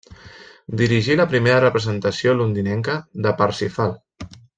[0.79, 3.95] Dirigí la primera representació londinenca de Parsifal.